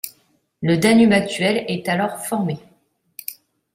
[0.63, 2.57] Le Danube actuel est alors formé.